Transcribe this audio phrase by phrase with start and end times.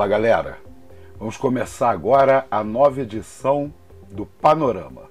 [0.00, 0.56] Fala galera,
[1.18, 3.70] vamos começar agora a nova edição
[4.10, 5.10] do Panorama.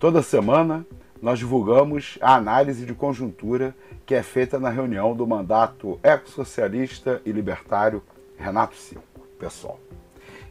[0.00, 0.84] Toda semana
[1.22, 3.72] nós divulgamos a análise de conjuntura
[4.04, 8.02] que é feita na reunião do mandato ecossocialista e libertário
[8.36, 9.78] Renato Cinco, pessoal.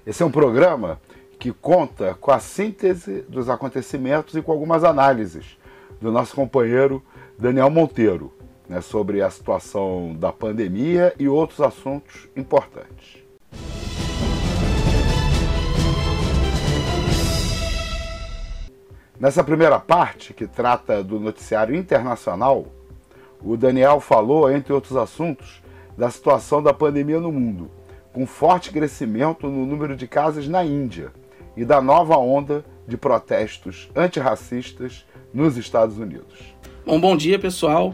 [0.07, 0.97] Esse é um programa
[1.37, 5.57] que conta com a síntese dos acontecimentos e com algumas análises
[5.99, 7.03] do nosso companheiro
[7.37, 8.31] Daniel Monteiro
[8.69, 13.24] né, sobre a situação da pandemia e outros assuntos importantes.
[19.19, 22.67] Nessa primeira parte, que trata do noticiário internacional,
[23.41, 25.61] o Daniel falou, entre outros assuntos,
[25.97, 27.71] da situação da pandemia no mundo,
[28.11, 31.13] com forte crescimento no número de casos na Índia
[31.55, 36.53] e da nova onda de protestos antirracistas nos Estados Unidos.
[36.85, 37.93] Bom, bom dia pessoal.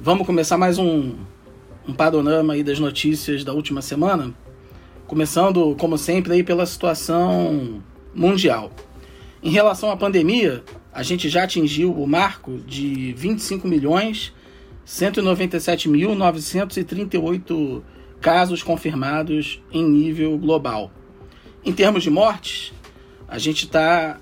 [0.00, 1.16] Vamos começar mais um,
[1.88, 4.32] um panorama aí das notícias da última semana.
[5.08, 7.82] Começando, como sempre, aí pela situação
[8.14, 8.70] mundial.
[9.46, 14.32] Em relação à pandemia, a gente já atingiu o marco de 25 milhões
[14.84, 17.82] 197.938
[18.20, 20.90] casos confirmados em nível global.
[21.64, 22.72] Em termos de mortes,
[23.28, 24.18] a gente está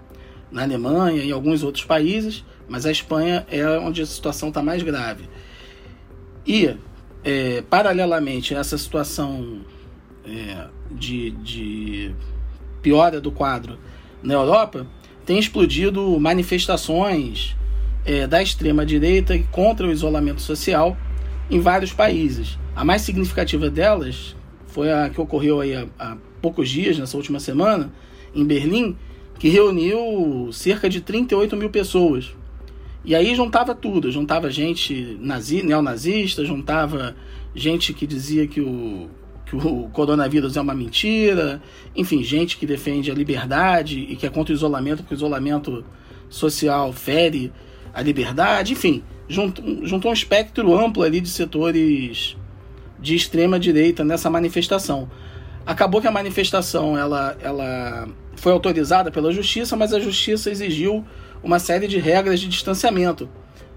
[0.51, 4.63] na Alemanha e em alguns outros países, mas a Espanha é onde a situação está
[4.63, 5.29] mais grave.
[6.47, 6.77] E,
[7.27, 9.63] é, paralelamente a essa situação
[10.25, 12.15] é, de, de
[12.81, 13.77] piora do quadro
[14.23, 14.87] na Europa,
[15.25, 17.57] tem explodido manifestações
[18.05, 20.97] é, da extrema-direita contra o isolamento social
[21.51, 22.57] em vários países.
[22.77, 24.37] A mais significativa delas
[24.69, 27.93] foi a que ocorreu aí há, há poucos dias, nessa última semana,
[28.33, 28.97] em Berlim,
[29.37, 32.33] que reuniu cerca de 38 mil pessoas.
[33.07, 37.15] E aí juntava tudo, juntava gente nazi, neonazista, juntava
[37.55, 39.09] gente que dizia que o,
[39.47, 41.63] que o coronavírus é uma mentira,
[41.95, 45.85] enfim, gente que defende a liberdade e que é contra o isolamento, porque o isolamento
[46.29, 47.53] social fere
[47.95, 52.37] a liberdade, enfim, juntou, juntou um espectro amplo ali de setores
[52.99, 55.09] de extrema direita nessa manifestação.
[55.65, 61.05] Acabou que a manifestação ela, ela foi autorizada pela justiça, mas a justiça exigiu
[61.47, 63.29] uma série de regras de distanciamento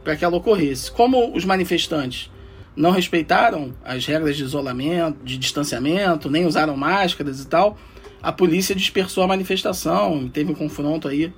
[0.03, 0.91] para que ela ocorresse.
[0.91, 2.31] Como os manifestantes
[2.75, 7.77] não respeitaram as regras de isolamento, de distanciamento, nem usaram máscaras e tal,
[8.23, 11.31] a polícia dispersou a manifestação e teve um confronto aí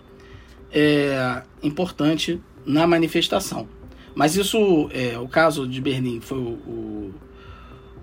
[0.71, 3.67] é, importante na manifestação.
[4.15, 7.13] Mas isso, é, o caso de Berlim foi o, o,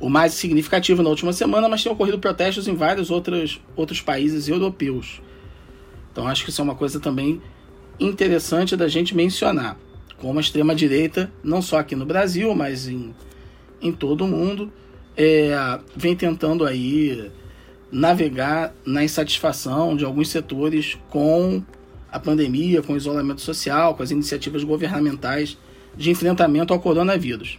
[0.01, 4.49] o, mais significativo na última semana, mas tem ocorrido protestos em vários outros, outros países
[4.49, 5.23] europeus.
[6.13, 7.41] Então acho que isso é uma coisa também
[7.99, 9.77] interessante da gente mencionar.
[10.19, 13.15] Como a extrema-direita, não só aqui no Brasil, mas em
[13.81, 14.73] em todo o mundo,
[15.17, 17.31] é, vem tentando aí
[17.91, 21.63] navegar na insatisfação de alguns setores com
[22.11, 25.57] a pandemia, com o isolamento social, com as iniciativas governamentais
[25.97, 27.59] de enfrentamento ao coronavírus.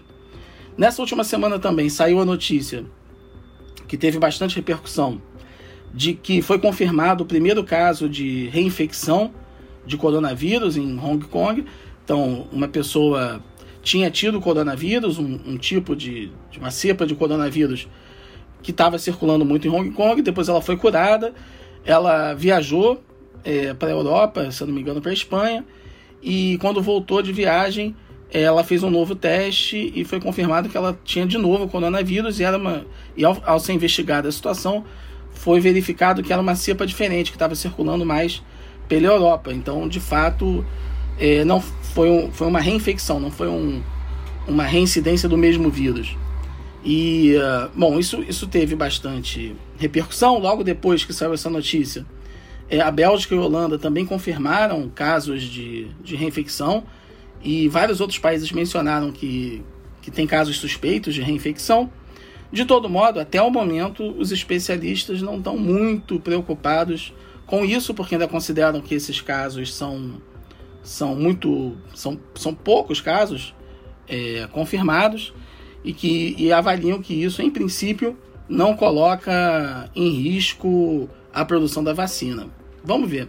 [0.77, 2.85] Nessa última semana também saiu a notícia
[3.87, 5.21] que teve bastante repercussão
[5.93, 9.33] de que foi confirmado o primeiro caso de reinfecção
[9.89, 11.65] de coronavírus em Hong Kong.
[12.05, 13.43] Então, uma pessoa
[13.81, 17.87] tinha tido coronavírus, um, um tipo de, de, uma cepa de coronavírus
[18.61, 21.33] que estava circulando muito em Hong Kong, depois ela foi curada,
[21.83, 23.01] ela viajou
[23.43, 25.65] é, para a Europa, se não me engano, para a Espanha,
[26.21, 27.95] e quando voltou de viagem,
[28.31, 32.43] ela fez um novo teste e foi confirmado que ela tinha de novo coronavírus e,
[32.43, 32.85] era uma,
[33.17, 34.83] e ao, ao ser investigada a situação,
[35.33, 38.43] foi verificado que era uma cepa diferente, que estava circulando mais
[38.89, 39.53] pela Europa.
[39.53, 40.65] Então, de fato,
[41.17, 43.81] é, não foi, um, foi uma reinfecção, não foi um,
[44.47, 46.17] uma reincidência do mesmo vírus.
[46.83, 50.39] E, uh, bom, isso, isso teve bastante repercussão.
[50.39, 52.05] Logo depois que saiu essa notícia,
[52.69, 56.83] é, a Bélgica e a Holanda também confirmaram casos de, de reinfecção.
[57.41, 59.61] E vários outros países mencionaram que,
[60.01, 61.89] que tem casos suspeitos de reinfecção.
[62.51, 67.13] De todo modo, até o momento, os especialistas não estão muito preocupados
[67.49, 70.21] com isso, porque ainda consideram que esses casos são,
[70.83, 71.75] são muito.
[71.95, 73.55] são, são poucos casos
[74.07, 75.33] é, confirmados
[75.83, 78.15] e que e avaliam que isso, em princípio,
[78.47, 82.47] não coloca em risco a produção da vacina.
[82.83, 83.27] Vamos ver.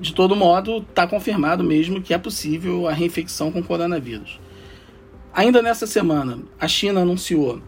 [0.00, 4.40] De todo modo, está confirmado mesmo que é possível a reinfecção com coronavírus.
[5.34, 7.60] Ainda nessa semana, a China anunciou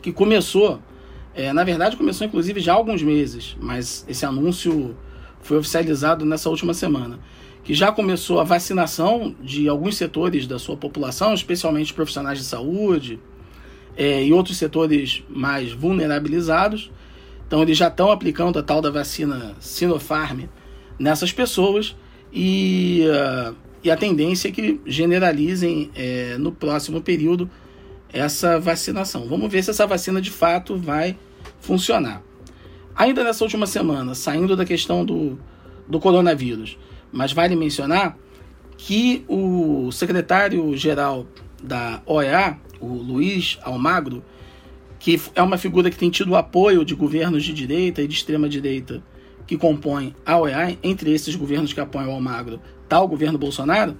[0.00, 0.80] que começou,
[1.40, 4.94] é, na verdade começou inclusive já há alguns meses, mas esse anúncio
[5.40, 7.18] foi oficializado nessa última semana,
[7.64, 13.18] que já começou a vacinação de alguns setores da sua população, especialmente profissionais de saúde
[13.96, 16.90] é, e outros setores mais vulnerabilizados.
[17.46, 20.42] Então eles já estão aplicando a tal da vacina Sinopharm
[20.98, 21.96] nessas pessoas
[22.30, 27.50] e, uh, e a tendência é que generalizem é, no próximo período
[28.12, 29.26] essa vacinação.
[29.26, 31.16] Vamos ver se essa vacina de fato vai
[31.60, 32.22] funcionar.
[32.94, 35.38] Ainda nessa última semana, saindo da questão do,
[35.88, 36.76] do coronavírus,
[37.12, 38.16] mas vale mencionar
[38.76, 41.26] que o secretário-geral
[41.62, 44.22] da OEA, o Luiz Almagro,
[44.98, 48.48] que é uma figura que tem tido apoio de governos de direita e de extrema
[48.48, 49.02] direita
[49.46, 53.96] que compõem a OEA, entre esses governos que apoiam o Almagro, está o governo Bolsonaro,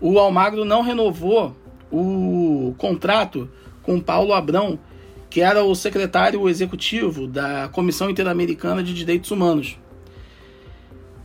[0.00, 1.56] o Almagro não renovou
[1.90, 3.48] o contrato
[3.82, 4.78] com Paulo Abrão,
[5.28, 9.78] que era o secretário executivo da Comissão Interamericana de Direitos Humanos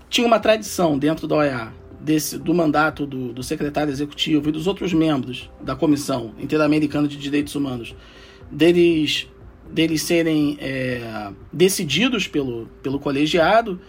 [0.09, 4.67] tinha uma tradição dentro da OEA desse, do mandato do, do, secretário executivo e dos
[4.67, 7.95] outros membros da Comissão Interamericana de Direitos Humanos
[8.51, 9.27] deles,
[9.71, 13.79] deles serem é, decididos pelo, pelo colegiado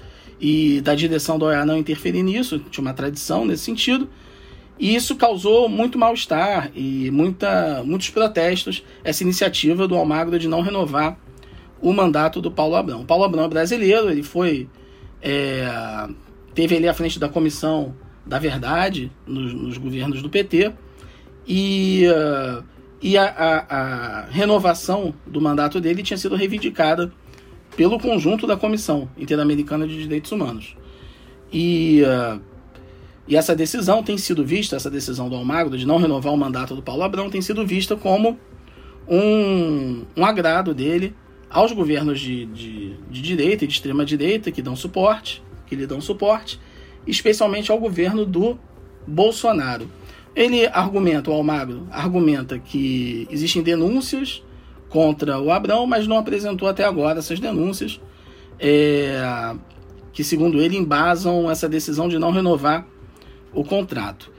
[0.41, 4.09] e da direção da OEA não interferir nisso, tinha uma tradição nesse sentido.
[4.83, 10.61] E isso causou muito mal-estar e muita, muitos protestos, essa iniciativa do Almagro de não
[10.61, 11.17] renovar
[11.81, 13.03] o mandato do Paulo Abrão.
[13.03, 14.69] O Paulo Abrão é brasileiro, ele foi
[15.23, 15.69] é,
[16.53, 17.95] teve ali à frente da comissão
[18.27, 20.73] da verdade nos, nos governos do PT
[21.47, 22.65] e, uh,
[23.01, 27.13] e a, a, a, renovação do mandato dele tinha sido reivindicada
[27.77, 30.77] pelo conjunto da Comissão Interamericana de Direitos Humanos.
[31.53, 32.52] E, uh,
[33.27, 36.75] e essa decisão tem sido vista, essa decisão do Almagro de não renovar o mandato
[36.75, 38.39] do Paulo Abrão, tem sido vista como
[39.09, 41.15] um, um agrado dele
[41.49, 45.87] aos governos de, de, de direita e de extrema direita que dão suporte, que lhe
[45.87, 46.59] dão suporte,
[47.07, 48.59] especialmente ao governo do
[49.07, 49.89] Bolsonaro.
[50.35, 54.43] Ele argumenta, o Almagro argumenta que existem denúncias
[54.89, 58.01] contra o Abrão, mas não apresentou até agora essas denúncias,
[58.59, 59.55] é,
[60.13, 62.87] que segundo ele embasam essa decisão de não renovar
[63.53, 64.31] o contrato.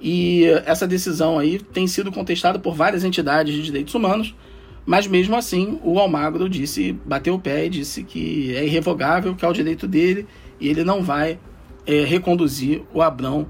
[0.00, 4.34] E essa decisão aí tem sido contestada por várias entidades de direitos humanos,
[4.86, 9.44] mas mesmo assim, o Almagro disse, bateu o pé e disse que é irrevogável, que
[9.44, 10.26] é o direito dele
[10.58, 11.38] e ele não vai
[11.86, 13.46] é, reconduzir o Abrão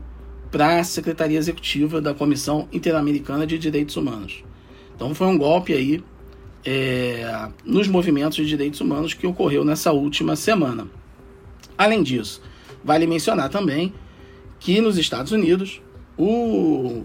[0.50, 4.42] para a Secretaria Executiva da Comissão Interamericana de Direitos Humanos.
[4.94, 6.02] Então foi um golpe aí
[6.64, 10.88] é, nos movimentos de direitos humanos que ocorreu nessa última semana.
[11.78, 12.42] Além disso,
[12.84, 13.94] vale mencionar também
[14.60, 15.82] que nos Estados Unidos
[16.16, 17.04] o,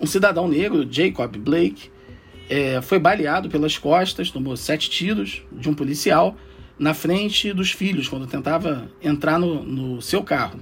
[0.00, 1.90] um cidadão negro, Jacob Blake,
[2.50, 6.36] é, foi baleado pelas costas, tomou sete tiros de um policial
[6.78, 10.60] na frente dos filhos, quando tentava entrar no, no seu carro.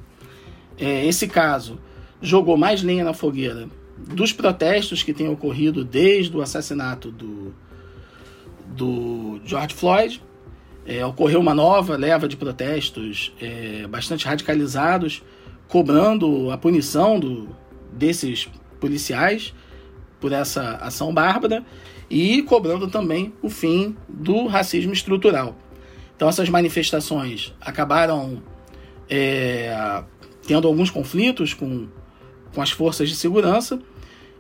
[0.79, 1.81] É, esse caso
[2.21, 7.55] jogou mais lenha na fogueira dos protestos que têm ocorrido desde o assassinato do,
[8.67, 10.23] do George Floyd.
[10.85, 15.23] É, ocorreu uma nova leva de protestos é, bastante radicalizados,
[15.69, 17.49] cobrando a punição do,
[17.93, 18.49] desses
[18.81, 19.55] policiais
[20.21, 21.65] por essa ação bárbara
[22.09, 25.57] e cobrando também o fim do racismo estrutural.
[26.15, 28.43] Então essas manifestações acabaram
[29.09, 30.03] é,
[30.47, 31.89] tendo alguns conflitos com,
[32.55, 33.81] com as forças de segurança,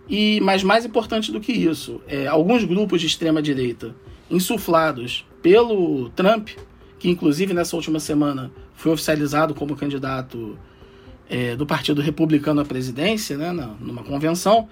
[0.09, 3.95] e mas mais importante do que isso, é, alguns grupos de extrema direita
[4.31, 6.51] insuflados pelo Trump,
[6.99, 10.59] que inclusive nessa última semana foi oficializado como candidato
[11.33, 14.69] é, do Partido Republicano à presidência, né, numa convenção,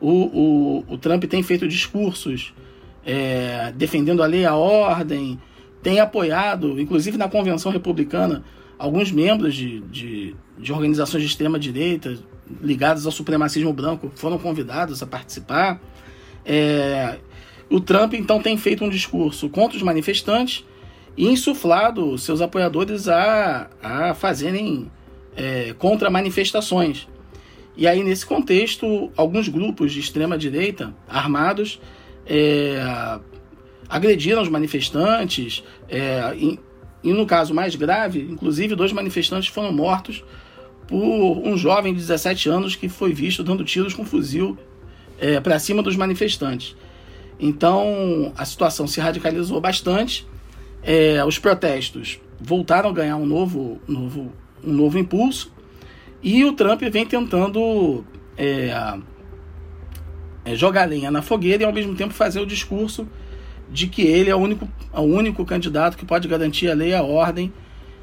[0.00, 2.54] o, o, o Trump tem feito discursos
[3.04, 5.38] é, defendendo a lei e a ordem,
[5.82, 8.42] tem apoiado, inclusive na convenção republicana,
[8.78, 12.18] alguns membros de, de, de organizações de extrema-direita
[12.62, 15.78] ligadas ao supremacismo branco foram convidados a participar.
[16.42, 17.18] É,
[17.68, 20.64] O Trump então tem feito um discurso contra os manifestantes
[21.18, 24.90] e insuflado seus apoiadores a, a fazerem
[25.38, 27.06] é, contra-manifestações.
[27.76, 31.80] E aí, nesse contexto, alguns grupos de extrema-direita armados
[32.26, 32.76] é,
[33.88, 36.58] agrediram os manifestantes, é, e,
[37.04, 40.24] e, no caso mais grave, inclusive dois manifestantes foram mortos
[40.88, 44.58] por um jovem de 17 anos que foi visto dando tiros com fuzil
[45.20, 46.74] é, para cima dos manifestantes.
[47.38, 50.26] Então a situação se radicalizou bastante
[50.82, 54.32] é, os protestos voltaram a ganhar um novo, novo,
[54.64, 55.52] um novo impulso
[56.22, 58.04] e o Trump vem tentando
[58.36, 58.98] é,
[60.44, 63.06] é, jogar lenha na fogueira e ao mesmo tempo fazer o discurso
[63.70, 66.94] de que ele é o único, o único candidato que pode garantir a lei e
[66.94, 67.52] a ordem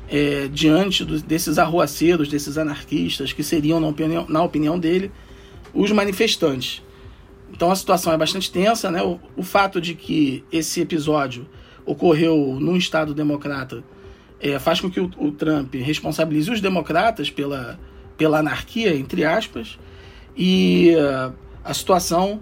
[0.08, 5.12] é, diante do, desses arruaceiros, desses anarquistas, que seriam, na opinião, na opinião dele,
[5.74, 6.84] os manifestantes.
[7.52, 9.02] Então a situação é bastante tensa, né?
[9.02, 11.48] O, o fato de que esse episódio
[11.86, 13.84] ocorreu num Estado democrata
[14.40, 17.80] é, faz com que o, o, Trump responsabilize os democratas pela,
[18.18, 19.78] pela anarquia, entre aspas,
[20.36, 22.42] e uh, a situação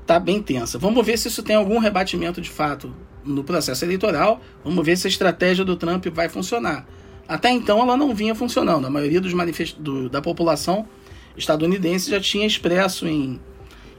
[0.00, 0.78] está bem tensa.
[0.78, 5.06] Vamos ver se isso tem algum rebatimento de fato no processo eleitoral, vamos ver se
[5.06, 6.86] a estratégia do Trump vai funcionar.
[7.26, 9.76] Até então ela não vinha funcionando, a maioria dos manifest...
[9.78, 10.86] Do, da população
[11.36, 13.40] estadunidense já tinha expresso em,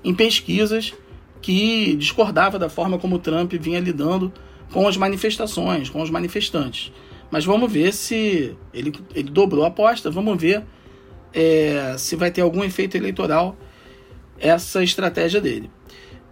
[0.04, 0.94] em pesquisas
[1.42, 4.32] que discordava da forma como Trump vinha lidando
[4.72, 6.92] com as manifestações, com os manifestantes.
[7.36, 10.64] Mas vamos ver se ele, ele dobrou a aposta, vamos ver
[11.34, 13.58] é, se vai ter algum efeito eleitoral
[14.40, 15.70] essa estratégia dele.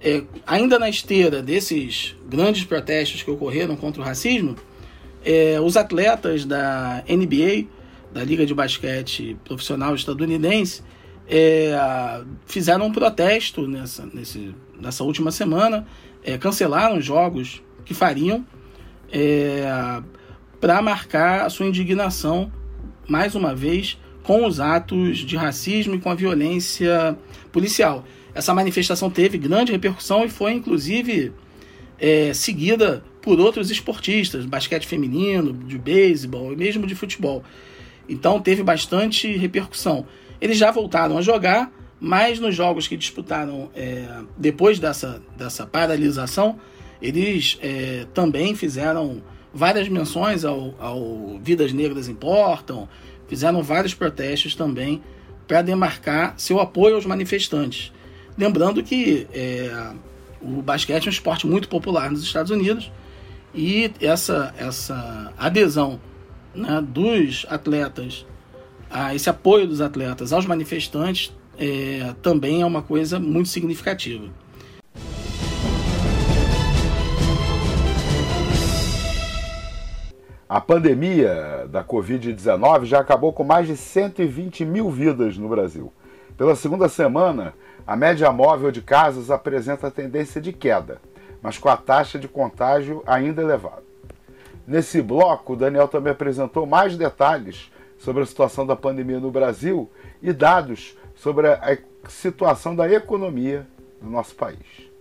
[0.02, 4.56] É, ainda na esteira desses grandes protestos que ocorreram contra o racismo,
[5.26, 7.68] é, os atletas da NBA,
[8.14, 10.84] da Liga de Basquete Profissional Estadunidense,
[11.28, 11.74] é,
[12.46, 15.86] fizeram um protesto nessa, nesse, nessa última semana,
[16.24, 18.46] é, cancelaram jogos que fariam
[19.12, 19.66] é,
[20.64, 22.50] para marcar a sua indignação,
[23.06, 27.18] mais uma vez, com os atos de racismo e com a violência
[27.52, 28.06] policial.
[28.34, 31.34] Essa manifestação teve grande repercussão e foi, inclusive,
[32.00, 37.44] é, seguida por outros esportistas, basquete feminino, de beisebol e mesmo de futebol.
[38.08, 40.08] Então teve bastante repercussão.
[40.40, 46.58] Eles já voltaram a jogar, mas nos jogos que disputaram é, depois dessa, dessa paralisação,
[47.02, 49.22] eles é, também fizeram
[49.54, 52.90] várias menções ao, ao Vidas Negras Importam,
[53.28, 55.02] fizeram vários protestos também
[55.48, 57.92] para demarcar seu apoio aos manifestantes.
[58.38, 59.94] Lembrando que é,
[60.42, 62.92] o basquete é um esporte muito popular nos Estados Unidos
[63.54, 66.00] e essa, essa adesão
[66.56, 68.26] né, dos atletas,
[68.90, 74.28] a esse apoio dos atletas aos manifestantes é, também é uma coisa muito significativa.
[80.54, 85.92] A pandemia da Covid-19 já acabou com mais de 120 mil vidas no Brasil.
[86.38, 87.56] Pela segunda semana,
[87.88, 91.02] a média móvel de casos apresenta tendência de queda,
[91.42, 93.82] mas com a taxa de contágio ainda elevada.
[94.68, 99.90] Nesse bloco, o Daniel também apresentou mais detalhes sobre a situação da pandemia no Brasil
[100.22, 103.66] e dados sobre a situação da economia
[104.00, 104.94] do nosso país.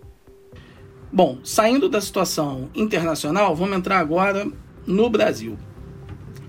[1.13, 4.51] Bom, saindo da situação internacional, vamos entrar agora
[4.87, 5.59] no Brasil.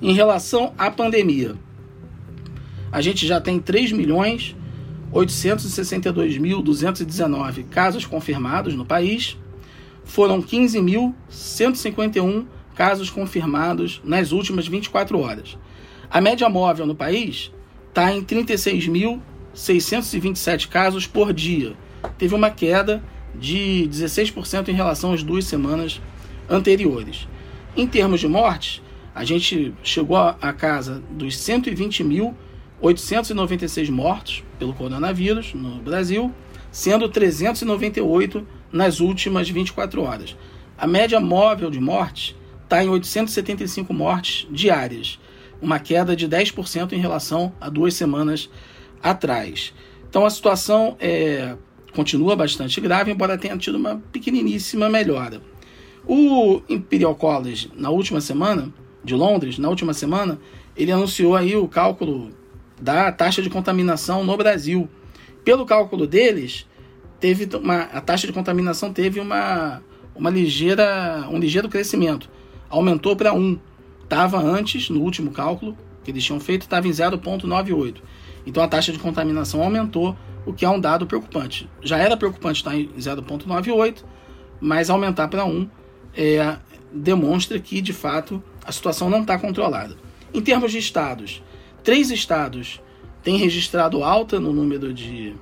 [0.02, 1.56] Em relação à pandemia,
[2.92, 4.56] a gente já tem 3 milhões
[5.14, 9.38] 862.219 casos confirmados no país.
[10.04, 15.58] Foram 15.151 casos confirmados nas últimas 24 horas.
[16.10, 17.50] A média móvel no país
[17.90, 21.78] está em 36.627 casos por dia.
[22.18, 23.02] Teve uma queda
[23.36, 26.02] de 16% em relação às duas semanas
[26.50, 27.26] anteriores.
[27.76, 28.84] Em termos de mortes,
[29.16, 36.32] a gente chegou à casa dos 120.896 mortos pelo coronavírus no Brasil,
[36.72, 40.38] sendo 398 nas últimas 24 horas.
[40.78, 45.20] A média móvel de mortes está em 875 mortes diárias,
[45.60, 48.52] uma queda de 10% em relação a duas semanas
[49.02, 49.74] atrás.
[50.08, 51.58] Então a situação é,
[51.96, 55.42] continua bastante grave, embora tenha tido uma pequeniníssima melhora.
[56.06, 60.40] O Imperial College, na última semana, de Londres, na última semana,
[60.76, 62.32] ele anunciou aí o cálculo
[62.80, 64.90] da taxa de contaminação no Brasil.
[65.44, 66.68] Pelo cálculo deles,
[67.20, 69.82] teve uma, a taxa de contaminação teve uma,
[70.16, 72.30] uma ligeira, um ligeiro crescimento.
[72.70, 73.58] Aumentou para 1.
[74.04, 77.96] Estava antes, no último cálculo que eles tinham feito, estava em 0,98.
[78.46, 81.70] Então a taxa de contaminação aumentou, o que é um dado preocupante.
[81.82, 84.04] Já era preocupante estar em 0,98,
[84.60, 85.70] mas aumentar para um
[86.16, 86.58] é,
[86.92, 89.96] demonstra que, de fato, a situação não está controlada.
[90.34, 91.44] Em termos de estados,
[91.84, 92.82] três estados
[93.22, 95.36] têm registrado alta no número de,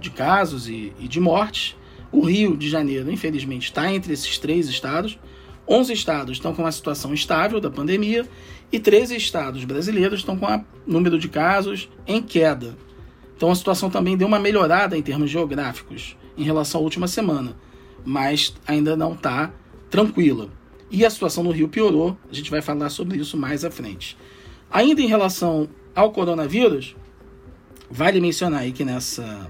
[0.00, 1.76] de casos e, e de mortes.
[2.10, 5.18] O Rio de Janeiro, infelizmente, está entre esses três estados.
[5.68, 8.26] 11 estados estão com uma situação estável da pandemia
[8.72, 12.76] e 13 estados brasileiros estão com o número de casos em queda.
[13.36, 17.56] Então a situação também deu uma melhorada em termos geográficos em relação à última semana,
[18.04, 19.52] mas ainda não está
[19.90, 20.48] tranquila.
[20.90, 24.16] E a situação no Rio piorou, a gente vai falar sobre isso mais à frente.
[24.70, 26.96] Ainda em relação ao coronavírus,
[27.90, 29.48] vale mencionar aí que nessa,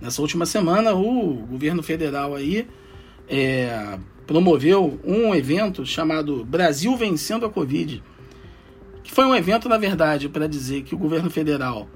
[0.00, 2.66] nessa última semana o governo federal aí
[3.28, 8.02] é, promoveu um evento chamado Brasil Vencendo a Covid,
[9.02, 11.88] que foi um evento, na verdade, para dizer que o governo federal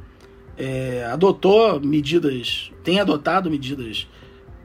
[0.56, 4.06] é, adotou medidas, tem adotado medidas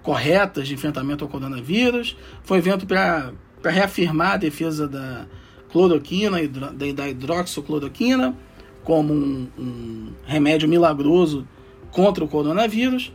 [0.06, 2.16] corretas de enfrentamento ao coronavírus.
[2.44, 3.34] Foi um evento para
[3.64, 5.26] reafirmar a defesa da
[5.72, 8.38] cloroquina e da hidroxicloroquina
[8.84, 11.48] como um, um, remédio milagroso
[11.92, 13.12] contra o coronavírus.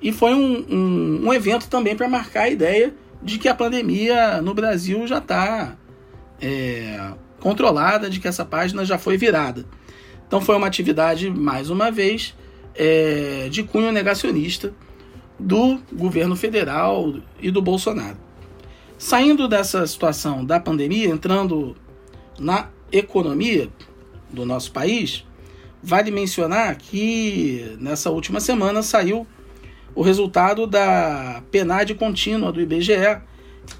[0.00, 4.42] E foi um, um, um evento também para marcar a ideia de que a pandemia
[4.42, 5.74] no Brasil já está
[6.38, 9.64] é, controlada, de que essa página já foi virada.
[10.26, 12.36] Então foi uma atividade, mais uma vez,
[12.74, 14.74] é, de cunho negacionista
[15.38, 18.16] do governo federal e do Bolsonaro.
[18.98, 21.76] Saindo dessa situação da pandemia, entrando
[22.38, 23.68] na economia
[24.30, 25.24] do nosso país,
[25.82, 29.26] vale mencionar que nessa última semana saiu
[29.94, 33.18] o resultado da PNAD contínua do IBGE,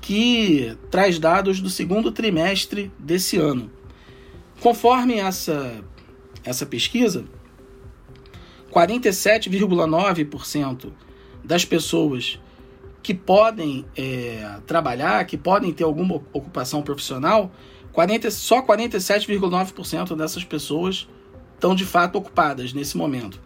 [0.00, 3.70] que traz dados do segundo trimestre desse ano.
[4.60, 5.82] Conforme essa,
[6.44, 7.24] essa pesquisa,
[8.72, 10.92] 47,9%
[11.46, 12.40] das pessoas
[13.02, 17.52] que podem é, trabalhar, que podem ter alguma ocupação profissional,
[17.92, 21.08] 40, só 47,9% dessas pessoas
[21.54, 23.40] estão de fato ocupadas nesse momento.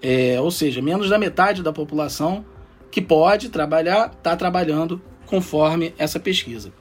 [0.00, 2.46] É, ou seja, menos da metade da população
[2.88, 6.72] que pode trabalhar está trabalhando conforme essa pesquisa.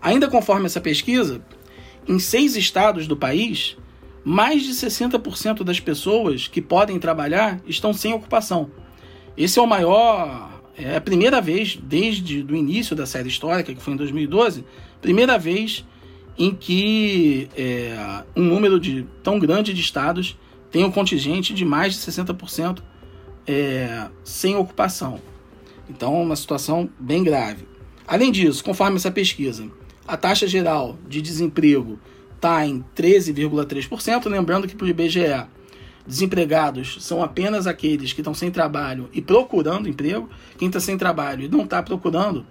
[0.00, 1.42] Ainda conforme essa pesquisa,
[2.08, 3.76] em seis estados do país,
[4.24, 8.70] mais de 60% das pessoas que podem trabalhar estão sem ocupação.
[9.36, 10.60] Esse é o maior.
[10.76, 14.64] É a primeira vez desde o início da série histórica, que foi em 2012,
[15.00, 15.84] primeira vez
[16.38, 20.38] em que é, um número de, tão grande de estados
[20.70, 22.80] tem um contingente de mais de 60%
[23.46, 25.20] é, sem ocupação.
[25.88, 27.66] Então, uma situação bem grave.
[28.06, 29.68] Além disso, conforme essa pesquisa,
[30.06, 31.98] a taxa geral de desemprego
[32.36, 34.28] está em 13,3%.
[34.28, 35.46] Lembrando que para o IBGE,
[36.10, 40.28] desempregados são apenas aqueles que estão sem trabalho e procurando emprego.
[40.58, 42.44] Quem está sem trabalho e não está procurando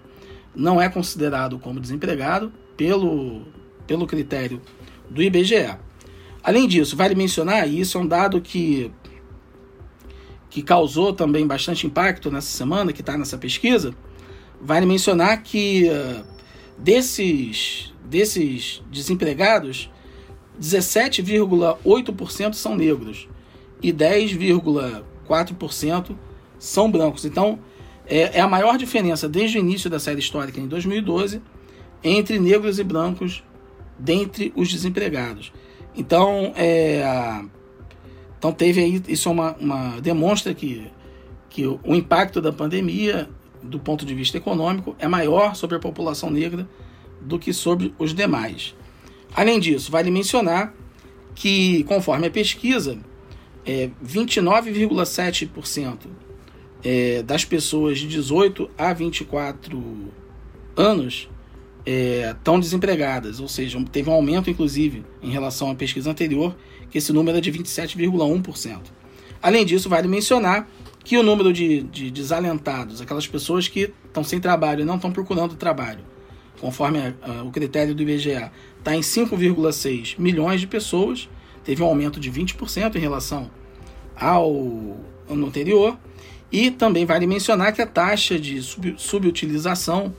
[0.56, 3.42] não é considerado como desempregado pelo,
[3.86, 4.62] pelo critério
[5.10, 5.78] do IBGE.
[6.42, 8.90] Além disso, vale mencionar, e isso é um dado que,
[10.50, 13.94] que causou também bastante impacto nessa semana, que está nessa pesquisa,
[14.62, 16.24] vale mencionar que uh,
[16.78, 19.92] desses, desses desempregados,
[20.62, 23.28] 17,8% são negros
[23.82, 26.16] e 10,4%
[26.58, 27.24] são brancos.
[27.26, 27.60] Então,
[28.06, 31.42] é, é, a maior diferença desde o início da série histórica, em 2012,
[32.04, 33.44] entre negros e brancos
[33.98, 35.52] dentre os desempregados.
[35.96, 37.04] Então, é,
[38.38, 40.88] então teve aí, isso é uma, uma demonstra que,
[41.50, 43.30] que o, o impacto da pandemia,
[43.62, 46.68] do ponto de vista econômico, é maior sobre a população negra
[47.22, 48.76] do que sobre os demais.
[49.36, 50.74] Além disso, vale mencionar
[51.36, 52.98] que, conforme a pesquisa,
[53.70, 55.98] é, 29,7%
[56.84, 60.12] é, das pessoas de 18 a 24
[60.76, 61.30] anos
[61.86, 66.56] estão é, desempregadas, ou seja, teve um aumento, inclusive, em relação à pesquisa anterior,
[66.90, 68.80] que esse número é de 27,1%.
[69.42, 70.68] Além disso, vale mencionar
[71.04, 75.12] que o número de, de desalentados, aquelas pessoas que estão sem trabalho e não estão
[75.12, 76.04] procurando trabalho,
[76.60, 81.30] conforme a, a, o critério do IBGE, está em 5,6 milhões de pessoas,
[81.64, 83.50] teve um aumento de 20% em relação
[84.20, 84.52] ao
[85.30, 85.98] ano anterior,
[86.52, 90.14] e também vale mencionar que a taxa de sub, subutilização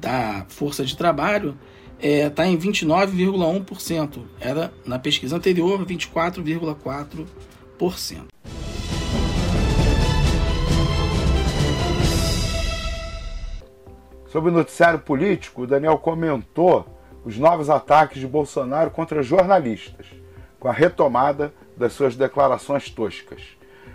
[0.00, 1.56] da força de trabalho
[1.98, 4.22] está é, tá em 29,1%.
[4.38, 7.26] Era na pesquisa anterior 24,4%.
[14.30, 16.86] Sobre o noticiário político, o Daniel comentou
[17.24, 20.06] os novos ataques de Bolsonaro contra jornalistas,
[20.60, 23.42] com a retomada das suas declarações toscas.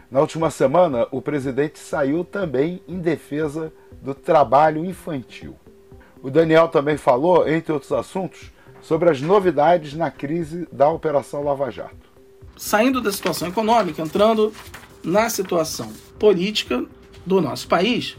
[0.09, 5.55] Na última semana, o presidente saiu também em defesa do trabalho infantil.
[6.21, 11.71] O Daniel também falou, entre outros assuntos, sobre as novidades na crise da Operação Lava
[11.71, 12.11] Jato.
[12.57, 14.53] Saindo da situação econômica, entrando
[15.03, 16.85] na situação política
[17.25, 18.17] do nosso país,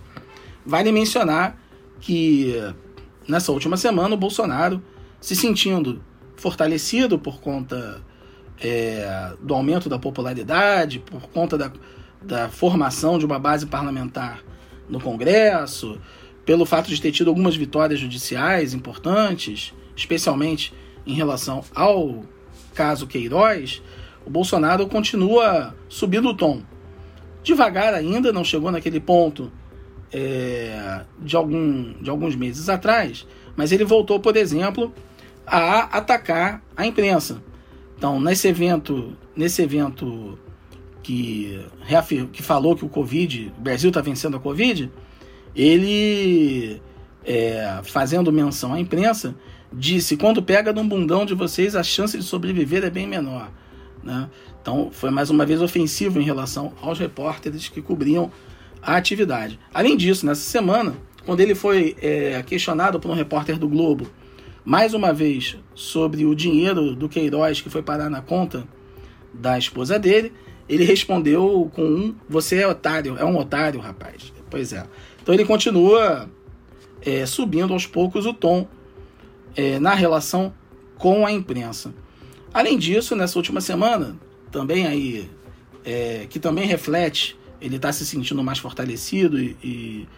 [0.65, 1.59] vale mencionar
[2.01, 2.55] que
[3.29, 4.83] nessa última semana o Bolsonaro,
[5.21, 6.03] se sentindo
[6.37, 8.03] fortalecido por conta
[8.63, 11.73] é, do aumento da popularidade, por conta da,
[12.23, 14.43] da formação de uma base parlamentar
[14.89, 15.99] no Congresso,
[16.45, 20.73] pelo fato de ter tido algumas vitórias judiciais importantes, especialmente
[21.05, 22.25] em relação ao
[22.75, 23.83] caso Queiroz,
[24.25, 26.63] o Bolsonaro continua subindo o tom.
[27.43, 29.51] Devagar ainda, não chegou naquele ponto
[30.13, 34.93] é, de, algum, de alguns meses atrás, mas ele voltou, por exemplo,
[35.45, 37.43] a atacar a imprensa.
[38.03, 40.37] Então, nesse evento, nesse evento
[41.05, 41.65] que,
[42.33, 44.91] que falou que o Covid, o Brasil está vencendo a Covid,
[45.55, 46.83] ele,
[47.25, 49.37] é, fazendo menção à imprensa,
[49.73, 53.53] disse: quando pega num bundão de vocês, a chance de sobreviver é bem menor.
[54.03, 54.29] Né?
[54.61, 58.33] Então, foi mais uma vez ofensivo em relação aos repórteres que cobriam
[58.83, 59.61] a atividade.
[59.73, 64.09] Além disso, nessa semana, quando ele foi é, questionado por um repórter do Globo
[64.65, 68.67] mais uma vez sobre o dinheiro do Queiroz que foi parar na conta
[69.33, 70.33] da esposa dele,
[70.69, 74.33] ele respondeu com um: Você é otário, é um otário, rapaz.
[74.51, 74.87] Pois é.
[75.21, 76.29] Então ele continua
[77.01, 78.69] é, subindo aos poucos o tom
[79.57, 80.53] é, na relação
[80.97, 81.93] com a imprensa.
[82.55, 84.17] Além disso, nessa última semana,
[84.51, 85.31] também aí,
[85.85, 90.09] é, que também reflete, ele está se sentindo mais fortalecido e, e,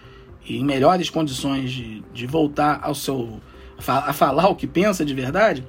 [0.47, 3.41] e em melhores condições de, de voltar ao seu
[3.87, 5.67] a falar o que pensa de verdade,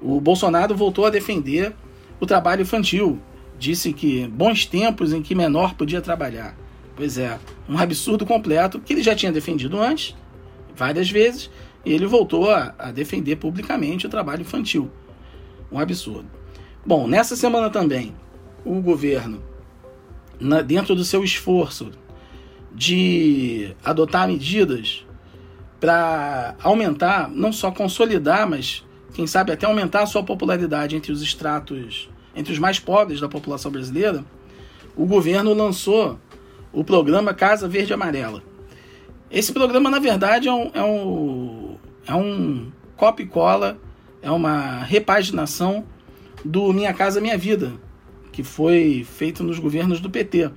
[0.00, 1.74] o Bolsonaro voltou a defender
[2.20, 3.18] o trabalho infantil.
[3.58, 6.56] Disse que bons tempos em que menor podia trabalhar.
[6.96, 7.38] Pois é,
[7.68, 10.14] um absurdo completo que ele já tinha defendido antes,
[10.76, 11.50] várias vezes,
[11.84, 14.90] e ele voltou a, a defender publicamente o trabalho infantil.
[15.70, 16.26] Um absurdo.
[16.86, 18.14] Bom, nessa semana também,
[18.64, 19.42] o governo,
[20.38, 21.90] na, dentro do seu esforço
[22.72, 25.06] de adotar medidas
[25.84, 31.20] para aumentar, não só consolidar, mas quem sabe até aumentar a sua popularidade entre os
[31.20, 34.24] estratos, entre os mais pobres da população brasileira,
[34.96, 36.18] o governo lançou
[36.72, 38.42] o programa Casa Verde Amarela.
[39.30, 43.76] Esse programa, na verdade, é um, é um, é um copy cola,
[44.22, 45.84] é uma repaginação
[46.42, 47.74] do Minha Casa Minha Vida,
[48.32, 50.50] que foi feito nos governos do PT.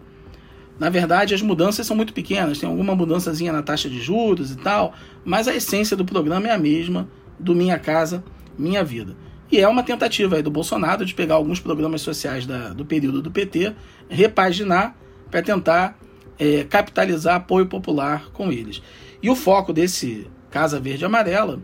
[0.79, 4.57] Na verdade, as mudanças são muito pequenas, tem alguma mudançazinha na taxa de juros e
[4.57, 4.93] tal,
[5.25, 7.07] mas a essência do programa é a mesma
[7.39, 8.23] do Minha Casa
[8.57, 9.15] Minha Vida.
[9.51, 13.31] E é uma tentativa do Bolsonaro de pegar alguns programas sociais da, do período do
[13.31, 13.73] PT,
[14.09, 14.95] repaginar
[15.31, 15.97] para tentar
[16.37, 18.81] é, capitalizar apoio popular com eles.
[19.21, 21.61] E o foco desse Casa Verde Amarela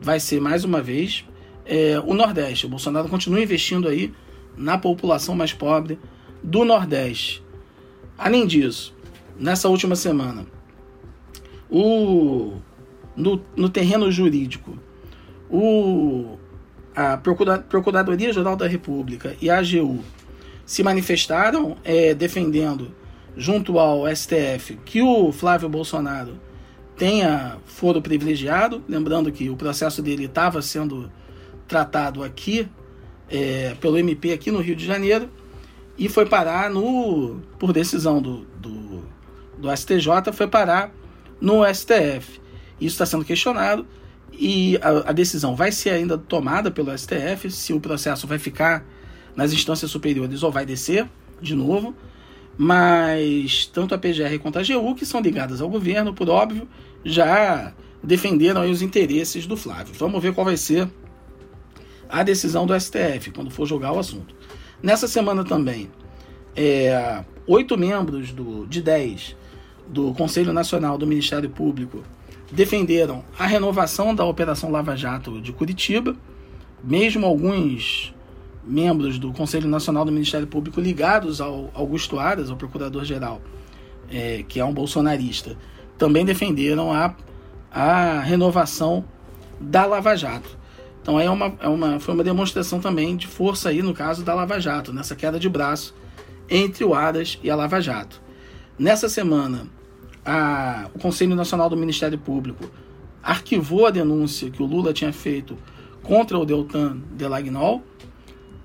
[0.00, 1.24] vai ser, mais uma vez,
[1.64, 2.66] é, o Nordeste.
[2.66, 4.12] O Bolsonaro continua investindo aí
[4.56, 5.98] na população mais pobre
[6.42, 7.43] do Nordeste.
[8.16, 8.94] Além disso,
[9.38, 10.46] nessa última semana,
[11.68, 12.54] o,
[13.16, 14.78] no, no terreno jurídico,
[15.50, 16.38] o,
[16.94, 20.00] a Procura, Procuradoria Geral da República e a AGU
[20.64, 22.94] se manifestaram é, defendendo,
[23.36, 26.38] junto ao STF, que o Flávio Bolsonaro
[26.96, 28.82] tenha foro privilegiado.
[28.88, 31.10] Lembrando que o processo dele estava sendo
[31.66, 32.68] tratado aqui,
[33.28, 35.28] é, pelo MP aqui no Rio de Janeiro
[35.96, 39.04] e foi parar no por decisão do, do,
[39.58, 40.92] do STJ foi parar
[41.40, 42.40] no STF
[42.80, 43.86] isso está sendo questionado
[44.38, 48.84] e a, a, decisão vai ser ainda tomada pelo STF se o processo vai ficar
[49.36, 51.08] nas instâncias superiores ou vai descer
[51.40, 51.94] de novo.
[52.56, 56.68] Mas tanto a PGR quanto a AGU que são ligadas ao governo por óbvio
[57.04, 59.94] já defenderam os interesses do Flávio.
[59.98, 60.88] Vamos ver qual vai ser
[62.08, 64.34] a decisão do STF quando for julgar o assunto
[64.84, 65.88] Nessa semana também,
[66.54, 69.34] é, oito membros do, de dez
[69.88, 72.02] do Conselho Nacional do Ministério Público
[72.52, 76.14] defenderam a renovação da Operação Lava Jato de Curitiba,
[76.82, 78.14] mesmo alguns
[78.62, 83.40] membros do Conselho Nacional do Ministério Público ligados ao Augusto Aras, ao Procurador-Geral,
[84.10, 85.56] é, que é um bolsonarista,
[85.96, 87.14] também defenderam a,
[87.72, 89.02] a renovação
[89.58, 90.58] da Lava Jato.
[91.04, 94.32] Então é uma, é uma, foi uma demonstração também de força aí no caso da
[94.32, 95.94] Lava Jato, nessa queda de braço
[96.48, 98.22] entre o Aras e a Lava Jato.
[98.78, 99.66] Nessa semana,
[100.24, 102.70] a, o Conselho Nacional do Ministério Público
[103.22, 105.58] arquivou a denúncia que o Lula tinha feito
[106.02, 107.82] contra o Deltan Delagnol.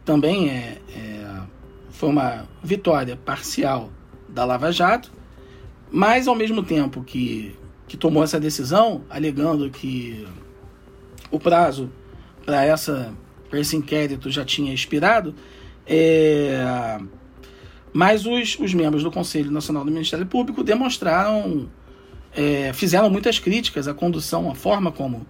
[0.05, 1.41] Também é, é,
[1.89, 3.89] foi uma vitória parcial
[4.29, 5.11] da Lava Jato,
[5.91, 7.53] mas ao mesmo tempo que,
[7.85, 10.25] que tomou essa decisão, alegando que
[11.29, 11.91] o prazo
[12.49, 13.13] para essa
[13.53, 15.35] esse inquérito já tinha expirado,
[15.85, 16.99] é,
[17.93, 21.69] mas os, os membros do Conselho Nacional do Ministério Público demonstraram,
[22.35, 25.27] é, fizeram muitas críticas à condução, à forma como,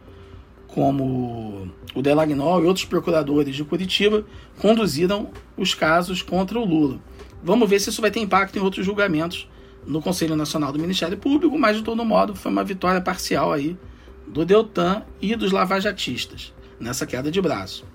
[0.68, 4.26] como o Delagnol e outros procuradores de Curitiba
[4.58, 7.00] conduziram os casos contra o Lula.
[7.44, 9.50] Vamos ver se isso vai ter impacto em outros julgamentos
[9.86, 13.78] no Conselho Nacional do Ministério Público, mas de todo modo foi uma vitória parcial aí
[14.26, 17.86] do Deltan e dos lavajatistas nessa queda de braço.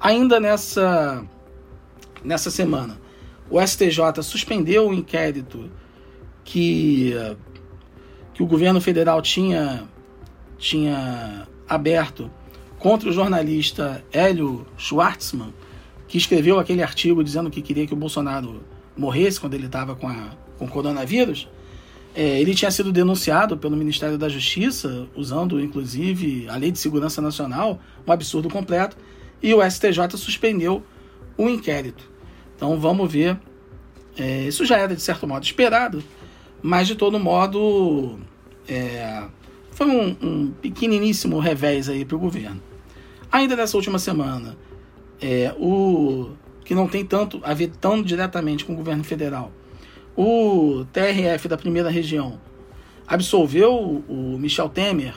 [0.00, 1.24] Ainda nessa,
[2.24, 2.98] nessa semana,
[3.50, 5.70] o STJ suspendeu o inquérito
[6.44, 7.12] que,
[8.34, 9.88] que o governo federal tinha,
[10.56, 12.30] tinha aberto
[12.78, 15.52] contra o jornalista Hélio Schwartzman,
[16.06, 18.62] que escreveu aquele artigo dizendo que queria que o Bolsonaro
[18.96, 20.08] morresse quando ele estava com,
[20.58, 21.48] com coronavírus.
[22.18, 27.22] É, ele tinha sido denunciado pelo Ministério da Justiça, usando inclusive a Lei de Segurança
[27.22, 28.96] Nacional, um absurdo completo,
[29.40, 30.82] e o STJ suspendeu
[31.36, 32.10] o inquérito.
[32.56, 33.38] Então vamos ver.
[34.18, 36.02] É, isso já era de certo modo esperado,
[36.60, 38.18] mas de todo modo
[38.68, 39.22] é,
[39.70, 42.60] foi um, um pequeniníssimo revés aí para o governo.
[43.30, 44.56] Ainda nessa última semana,
[45.22, 46.30] é, o
[46.64, 49.52] que não tem tanto a ver tão diretamente com o governo federal,
[50.20, 52.40] o TRF da primeira região
[53.06, 55.14] absolveu o Michel Temer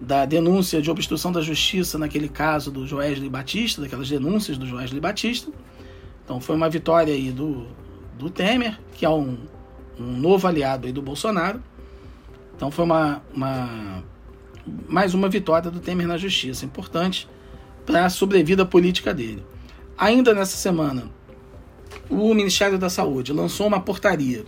[0.00, 5.00] da denúncia de obstrução da justiça naquele caso do Joesley Batista, daquelas denúncias do Joesley
[5.00, 5.52] Batista.
[6.24, 7.68] Então foi uma vitória aí do,
[8.18, 9.38] do Temer, que é um,
[9.96, 11.62] um novo aliado aí do Bolsonaro.
[12.56, 14.02] Então foi uma, uma
[14.88, 17.28] mais uma vitória do Temer na justiça, importante
[17.86, 19.44] para a sobrevida política dele.
[19.96, 21.04] Ainda nessa semana,
[22.10, 24.44] o Ministério da Saúde lançou uma portaria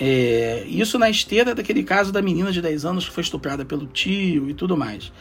[0.00, 3.86] é, isso na esteira daquele caso da menina de 10 anos que foi estuprada pelo
[3.86, 5.12] tio e tudo mais.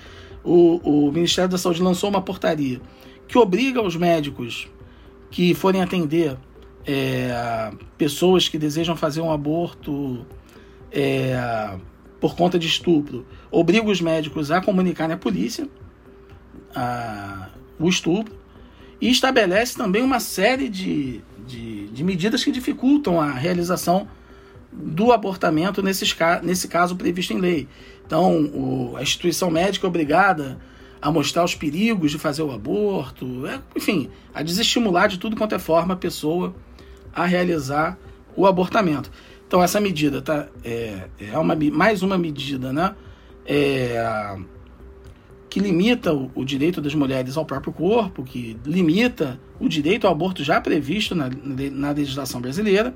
[0.43, 2.79] O, o Ministério da Saúde lançou uma portaria
[3.27, 4.67] que obriga os médicos
[5.31, 6.37] que forem atender
[6.85, 10.25] é, pessoas que desejam fazer um aborto
[10.91, 11.75] é,
[12.21, 15.67] por conta de estupro, obriga os médicos a comunicarem à polícia
[16.73, 18.33] a, o estupro
[18.99, 24.07] e estabelece também uma série de, de, de medidas que dificultam a realização
[24.71, 27.67] do abortamento nesses, nesse caso previsto em lei.
[28.05, 30.57] Então, o, a instituição médica é obrigada
[31.01, 35.53] a mostrar os perigos de fazer o aborto, é, enfim, a desestimular de tudo quanto
[35.53, 36.55] é forma a pessoa
[37.13, 37.97] a realizar
[38.35, 39.11] o abortamento.
[39.47, 42.95] Então, essa medida tá, é, é uma, mais uma medida né,
[43.45, 44.37] é,
[45.49, 50.11] que limita o, o, direito das mulheres ao próprio corpo, que limita o direito ao
[50.11, 51.29] aborto já previsto na,
[51.71, 52.93] na legislação brasileira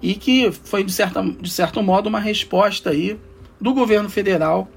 [0.00, 3.18] e que foi, de, certa, de certo modo, uma resposta aí
[3.60, 4.68] do governo federal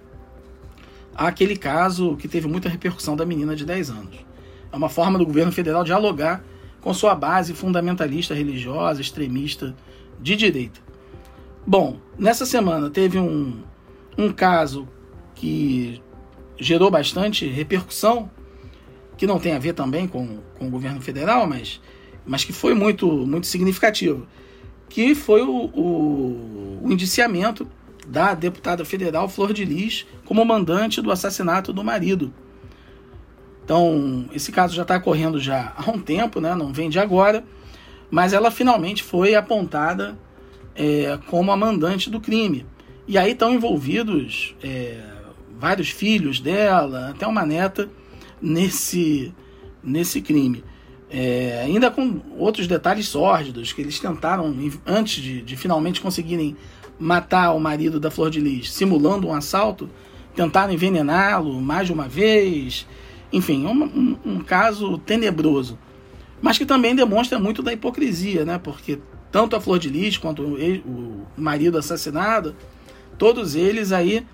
[1.16, 4.26] àquele caso que teve muita repercussão da menina de 10 anos.
[4.72, 6.44] É uma forma do governo federal dialogar
[6.82, 9.76] com sua base fundamentalista religiosa, extremista,
[10.20, 10.80] de direita.
[11.66, 13.64] Bom, nessa semana teve um,
[14.18, 14.88] um caso
[15.34, 16.02] que
[16.60, 18.30] gerou bastante repercussão,
[19.18, 21.82] que não tem a ver também com, com o governo federal, mas,
[22.26, 24.28] mas que foi muito, muito significativo
[24.90, 27.68] que foi o, o, o indiciamento
[28.08, 32.34] da deputada federal Flor de Lis como mandante do assassinato do marido.
[33.64, 36.54] Então, esse caso já está correndo já há um tempo, né?
[36.56, 37.44] não vem de agora,
[38.12, 40.18] mas ela finalmente foi apontada
[40.76, 42.66] é, como a mandante do crime.
[43.08, 45.04] E aí estão envolvidos é,
[45.60, 47.90] vários filhos dela, até uma neta,
[48.42, 49.34] nesse,
[49.84, 50.64] nesse crime.
[51.10, 54.54] É, ainda com outros detalhes sórdidos que eles tentaram,
[54.86, 56.58] antes de, de, finalmente conseguirem
[57.00, 59.90] matar o marido da Flor de Lis, simulando um assalto,
[60.36, 62.88] tentaram envenená-lo mais de uma vez.
[63.32, 65.78] Enfim, um, um, um, caso tenebroso.
[66.42, 68.58] Mas que também demonstra muito da hipocrisia, né?
[68.58, 69.00] Porque
[69.32, 72.56] tanto a Flor de Lis quanto o, o marido assassinado,
[73.18, 74.26] todos eles aí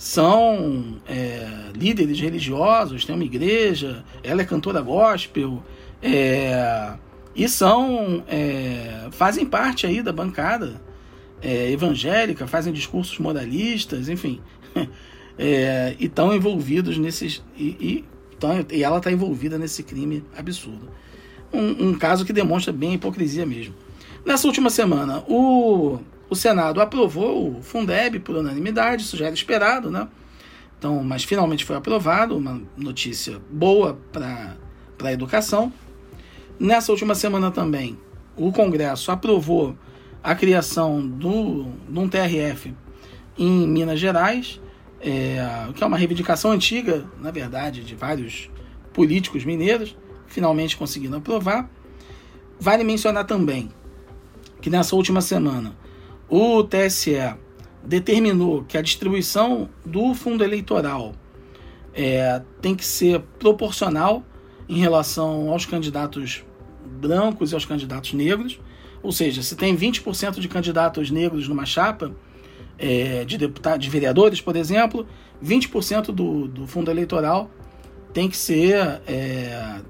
[0.00, 5.62] são é, líderes religiosos, tem uma igreja, ela é cantora gospel,
[6.02, 6.94] é,
[7.36, 10.80] e são é, fazem parte aí da bancada
[11.42, 14.40] é, evangélica, fazem discursos moralistas, enfim,
[15.38, 18.04] é, e estão envolvidos nesses e, e,
[18.38, 20.88] tão, e ela está envolvida nesse crime absurdo.
[21.52, 23.74] Um, um, caso que demonstra bem a hipocrisia mesmo.
[24.24, 25.98] Nessa última semana, o,
[26.30, 30.06] o Senado aprovou o Fundeb por unanimidade, isso já era esperado, né?
[30.78, 34.56] Então, mas finalmente foi aprovado, uma notícia boa para
[35.02, 35.72] a educação.
[36.58, 37.98] Nessa última semana também,
[38.36, 39.76] o Congresso aprovou
[40.22, 42.72] a criação do, de um TRF
[43.36, 44.60] em Minas Gerais,
[45.00, 48.48] é, que é uma reivindicação antiga, na verdade, de vários
[48.92, 51.68] políticos mineiros, finalmente conseguindo aprovar.
[52.58, 53.70] Vale mencionar também
[54.60, 55.74] que nessa última semana
[56.30, 57.34] o TSE
[57.82, 61.14] determinou que a distribuição do fundo eleitoral
[61.92, 64.22] é, tem que ser proporcional
[64.68, 66.44] em relação aos candidatos
[66.84, 68.60] brancos e aos candidatos negros.
[69.02, 72.14] Ou seja, se tem 20% de candidatos negros numa chapa
[72.78, 75.06] é, de deputados, de vereadores, por exemplo,
[75.44, 77.50] 20% do, do fundo eleitoral
[78.12, 79.80] tem que ser é,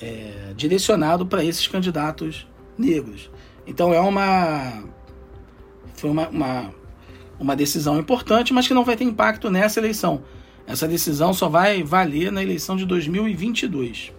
[0.00, 2.46] é, direcionado para esses candidatos
[2.78, 3.30] negros.
[3.66, 4.84] Então é uma
[5.94, 6.74] foi uma, uma,
[7.38, 10.22] uma decisão importante, mas que não vai ter impacto nessa eleição.
[10.66, 14.12] Essa decisão só vai valer na eleição de 2022.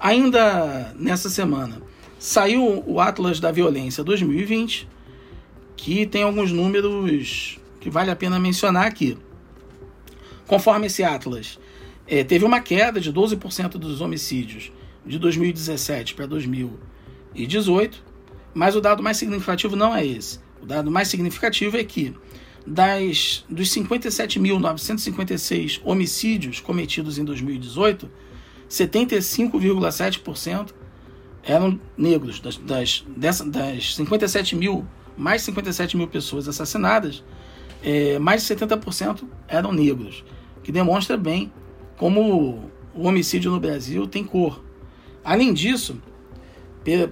[0.00, 1.80] Ainda nessa semana,
[2.18, 4.88] saiu o Atlas da Violência 2020,
[5.76, 9.18] que tem alguns números que vale a pena mencionar aqui.
[10.46, 11.58] Conforme esse Atlas,
[12.06, 14.72] é, teve uma queda de 12% dos homicídios
[15.04, 18.02] de 2017 para 2018,
[18.54, 20.38] mas o dado mais significativo não é esse.
[20.60, 22.14] O dado mais significativo é que
[22.66, 28.10] das, dos 57.956 homicídios cometidos em 2018,
[28.68, 30.72] 75,7%
[31.42, 32.40] eram negros.
[32.40, 34.86] Das, das, dessa, das 57 mil,
[35.16, 37.22] mais 57 mil pessoas assassinadas,
[37.82, 40.22] é, mais de 70% eram negros,
[40.62, 41.50] que demonstra bem
[41.96, 44.62] como o homicídio no Brasil tem cor.
[45.24, 46.00] Além disso,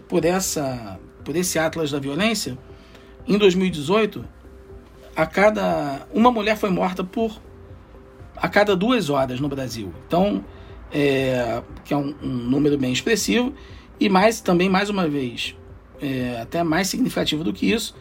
[0.09, 2.59] por, essa, por esse Atlas da Violência,
[3.27, 4.25] em 2018,
[5.15, 7.41] a cada uma mulher foi morta por
[8.37, 9.93] a cada duas horas no Brasil.
[10.07, 10.45] Então,
[10.93, 13.55] é, que é um, um, número bem expressivo
[13.99, 15.55] e mais também mais uma vez
[16.01, 17.95] é, até mais significativo do que isso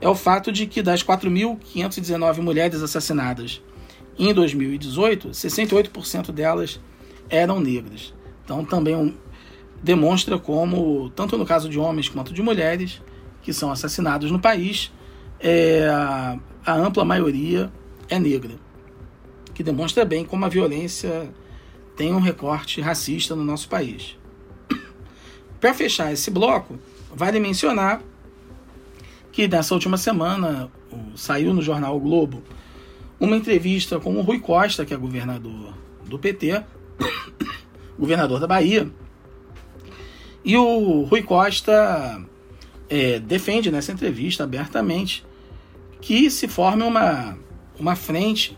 [0.00, 3.62] é o fato de que das 4.519 mulheres assassinadas
[4.18, 6.80] em 2018, 68% delas
[7.28, 8.14] eram negras.
[8.44, 9.14] Então também um,
[9.82, 13.02] demonstra como tanto no caso de homens quanto de mulheres
[13.42, 14.92] que são assassinados no país
[15.40, 15.86] é,
[16.64, 17.70] a ampla maioria
[18.08, 18.54] é negra,
[19.54, 21.30] que demonstra bem como a violência
[21.96, 24.16] tem um recorte racista no nosso país.
[25.60, 26.78] Para fechar esse bloco,
[27.14, 28.02] vale mencionar
[29.32, 30.70] que nessa última semana
[31.14, 32.42] saiu no jornal o Globo
[33.18, 36.62] uma entrevista com o Rui Costa, que é governador do PT,
[37.98, 38.90] governador da Bahia.
[40.46, 42.24] E o Rui Costa
[42.88, 45.26] é, defende nessa entrevista abertamente
[46.00, 47.36] que se forme uma,
[47.76, 48.56] uma frente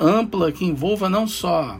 [0.00, 1.78] ampla que envolva não só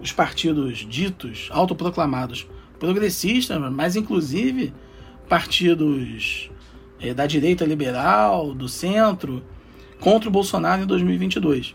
[0.00, 4.72] os partidos ditos, autoproclamados progressistas, mas inclusive
[5.28, 6.50] partidos
[6.98, 9.44] é, da direita liberal, do centro,
[10.00, 11.74] contra o Bolsonaro em 2022.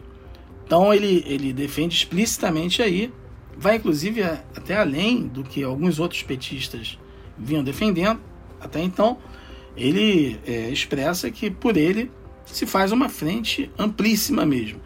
[0.65, 3.13] Então ele, ele defende explicitamente aí,
[3.55, 6.97] vai inclusive até além do que alguns outros petistas
[7.37, 8.19] vinham defendendo
[8.61, 9.17] até então,
[9.75, 12.11] ele é, expressa que por ele
[12.45, 14.79] se faz uma frente amplíssima mesmo,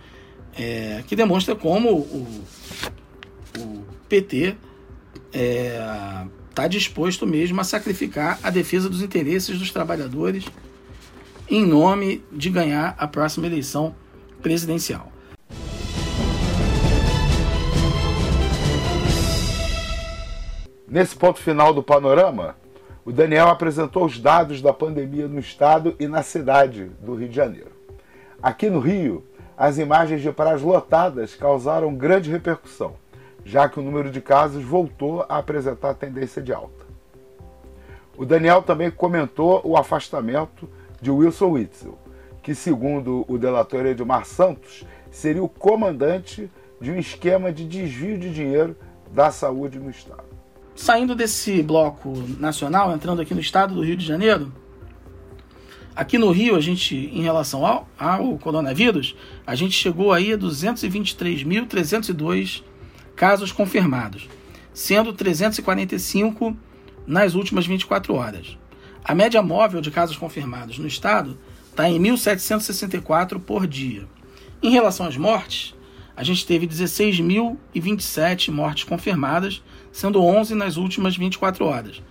[0.57, 2.43] é, que demonstra como o,
[3.59, 4.55] o PT
[5.31, 10.45] está é, disposto mesmo a sacrificar a defesa dos interesses dos trabalhadores
[11.49, 13.93] em nome de ganhar a próxima eleição
[14.41, 15.11] presidencial.
[20.95, 22.55] Nesse ponto final do panorama,
[23.03, 27.35] o Daniel apresentou os dados da pandemia no estado e na cidade do Rio de
[27.35, 27.71] Janeiro.
[28.41, 29.21] Aqui no Rio,
[29.57, 32.95] as imagens de praias lotadas causaram grande repercussão,
[33.43, 36.85] já que o número de casos voltou a apresentar tendência de alta.
[38.17, 40.65] O Daniel também comentou o afastamento
[41.01, 41.99] de Wilson Witzel,
[42.41, 48.33] que, segundo o delator Edmar Santos, seria o comandante de um esquema de desvio de
[48.33, 48.77] dinheiro
[49.11, 50.34] da saúde no estado
[50.75, 54.51] saindo desse bloco nacional, entrando aqui no estado do Rio de Janeiro,
[55.95, 59.15] aqui no Rio, a gente, em relação ao, ao coronavírus,
[59.47, 62.61] a gente chegou aí a 223.302
[63.15, 64.27] casos confirmados,
[64.73, 66.55] sendo 345
[67.07, 68.57] nas últimas 24 horas.
[69.03, 71.37] A média móvel de casos confirmados no estado
[71.69, 74.05] está em 1.764 por dia.
[74.61, 75.73] Em relação às mortes,
[76.17, 79.61] a gente teve 16.027 mortes confirmadas,
[79.95, 82.03] sendo 11 nas últimas 24 horas.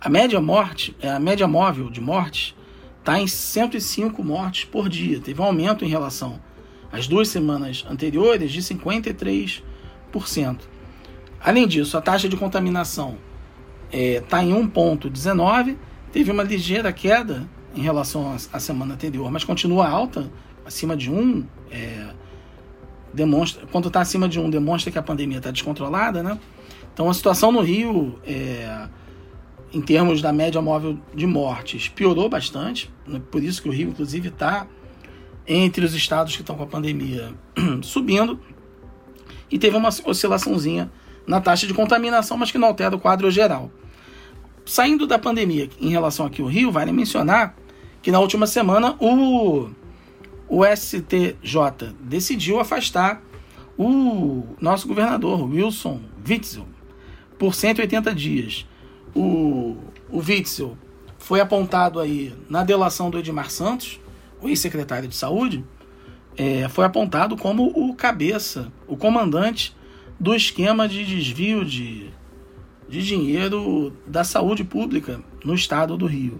[0.00, 2.56] A média morte, é, a média móvel de mortes
[2.98, 5.20] está em 105 mortes por dia.
[5.20, 6.40] Teve um aumento em relação
[6.90, 9.62] às duas semanas anteriores de 53%.
[11.40, 13.16] Além disso, a taxa de contaminação
[13.92, 15.76] está é, tá em 1,19,
[16.10, 20.28] teve uma ligeira queda em relação à semana anterior, mas continua alta,
[20.66, 22.08] acima de 1, é,
[23.14, 26.36] demonstra, quando está acima de 1, demonstra que a pandemia está descontrolada, né?
[27.00, 28.86] Então a situação no Rio, é,
[29.72, 33.22] em termos da média móvel de mortes, piorou bastante, né?
[33.30, 34.66] por isso que o Rio, inclusive, está
[35.48, 37.32] entre os estados que estão com a pandemia
[37.80, 38.38] subindo,
[39.50, 40.92] e teve uma oscilaçãozinha
[41.26, 43.70] na taxa de contaminação, mas que não altera o quadro geral.
[44.66, 47.56] Saindo da pandemia em relação aqui ao Rio, vale mencionar
[48.02, 49.70] que na última semana o,
[50.46, 53.22] o STJ decidiu afastar
[53.78, 56.66] o nosso governador, Wilson Witzel,
[57.40, 58.66] por 180 dias.
[59.14, 59.78] O,
[60.10, 60.76] o Witzel
[61.18, 63.98] foi apontado aí na delação do Edmar Santos,
[64.42, 65.64] o ex-secretário de saúde,
[66.36, 69.74] é, foi apontado como o cabeça, o comandante
[70.18, 72.10] do esquema de desvio de,
[72.86, 76.38] de dinheiro da saúde pública no estado do Rio.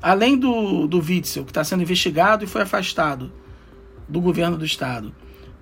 [0.00, 3.32] Além do, do Witzel, que está sendo investigado e foi afastado
[4.08, 5.12] do governo do estado,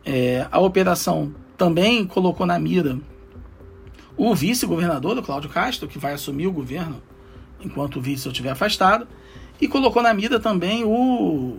[0.05, 2.99] é, a operação também colocou na mira
[4.19, 7.01] o vice-governador, o Cláudio Castro, que vai assumir o governo
[7.61, 9.07] enquanto o Witzel estiver afastado,
[9.61, 11.57] e colocou na mira também o,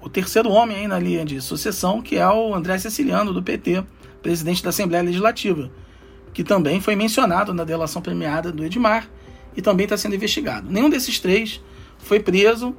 [0.00, 3.84] o terceiro homem aí na linha de sucessão, que é o André Ceciliano, do PT,
[4.22, 5.70] presidente da Assembleia Legislativa,
[6.32, 9.08] que também foi mencionado na delação premiada do Edmar
[9.56, 10.70] e também está sendo investigado.
[10.70, 11.60] Nenhum desses três
[11.98, 12.74] foi preso,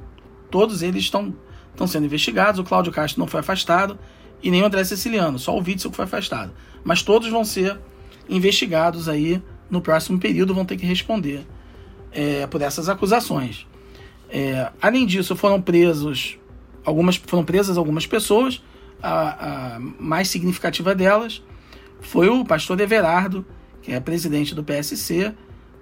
[0.50, 1.34] todos eles estão,
[1.70, 2.58] estão sendo investigados.
[2.58, 3.98] O Cláudio Castro não foi afastado
[4.42, 6.52] e nem o André Ceciliano, só o Witzel que foi afastado.
[6.82, 7.78] Mas todos vão ser
[8.28, 11.46] investigados aí no próximo período, vão ter que responder
[12.12, 13.66] é, por essas acusações.
[14.28, 16.38] É, além disso, foram presos
[16.84, 18.62] algumas foram presas algumas pessoas
[19.02, 21.42] a, a mais significativa delas
[22.00, 23.46] foi o pastor Everardo,
[23.80, 25.32] que é presidente do PSC,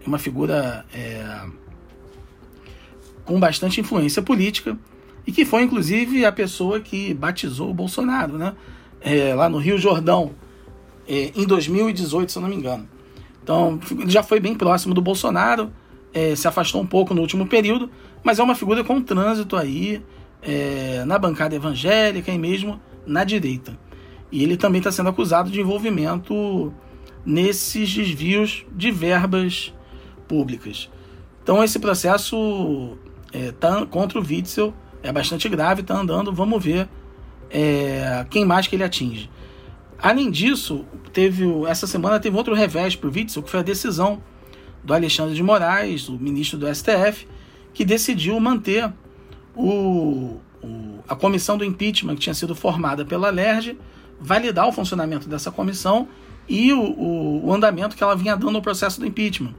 [0.07, 1.43] uma figura é,
[3.25, 4.77] com bastante influência política
[5.27, 8.55] e que foi inclusive a pessoa que batizou o Bolsonaro, né?
[9.01, 10.33] É, lá no Rio Jordão,
[11.11, 12.89] é, em 2018, se eu não me engano.
[13.43, 15.73] Então, ele já foi bem próximo do Bolsonaro,
[16.15, 17.91] é, se afastou um pouco no último período,
[18.23, 20.01] mas é uma figura com trânsito aí
[20.41, 23.77] é, na bancada evangélica e mesmo na direita.
[24.31, 26.73] E ele também está sendo acusado de envolvimento
[27.27, 29.75] nesses desvios de verbas
[30.29, 30.89] públicas.
[31.43, 32.97] Então esse processo
[33.33, 36.89] é, tá, contra o Witzel é bastante grave, está andando, vamos ver
[37.51, 39.29] é, quem mais que ele atinge.
[40.03, 44.23] Além disso, teve essa semana teve outro revés para o Witzel, que foi a decisão
[44.83, 47.27] do Alexandre de Moraes, o ministro do STF,
[47.75, 48.91] que decidiu manter
[49.55, 53.77] o, o, a comissão do impeachment que tinha sido formada pela LERJ,
[54.19, 56.09] validar o funcionamento dessa comissão
[56.49, 59.55] e o, o, o, andamento que ela vinha dando no processo do impeachment.